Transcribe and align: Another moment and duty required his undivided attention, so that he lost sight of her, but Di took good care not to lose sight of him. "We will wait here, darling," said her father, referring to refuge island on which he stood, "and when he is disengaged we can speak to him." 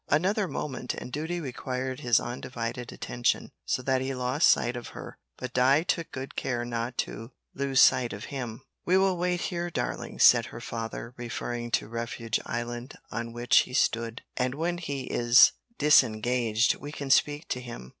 Another 0.09 0.47
moment 0.47 0.95
and 0.95 1.11
duty 1.11 1.39
required 1.39 1.99
his 1.99 2.19
undivided 2.19 2.91
attention, 2.91 3.51
so 3.65 3.83
that 3.83 4.01
he 4.01 4.15
lost 4.15 4.49
sight 4.49 4.75
of 4.75 4.87
her, 4.97 5.19
but 5.37 5.53
Di 5.53 5.83
took 5.83 6.11
good 6.11 6.35
care 6.35 6.65
not 6.65 6.97
to 7.05 7.33
lose 7.53 7.79
sight 7.79 8.11
of 8.11 8.25
him. 8.33 8.63
"We 8.83 8.97
will 8.97 9.15
wait 9.15 9.41
here, 9.41 9.69
darling," 9.69 10.17
said 10.17 10.47
her 10.47 10.59
father, 10.59 11.13
referring 11.17 11.69
to 11.73 11.87
refuge 11.87 12.39
island 12.47 12.95
on 13.11 13.31
which 13.31 13.57
he 13.57 13.75
stood, 13.75 14.23
"and 14.35 14.55
when 14.55 14.79
he 14.79 15.01
is 15.03 15.51
disengaged 15.77 16.77
we 16.77 16.91
can 16.91 17.11
speak 17.11 17.47
to 17.49 17.61
him." 17.61 17.89